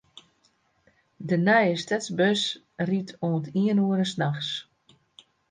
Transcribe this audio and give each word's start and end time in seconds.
De 1.29 1.35
nije 1.45 1.75
stedsbus 1.83 2.41
rydt 2.87 3.17
oant 3.27 3.47
iene 3.61 3.81
oere 3.87 4.05
nachts. 4.21 4.49